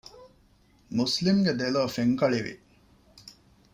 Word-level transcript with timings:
މުސްލިމްގެ 0.97 1.53
ދެލޯ 1.59 1.83
ފެންކަޅިވި 1.95 2.53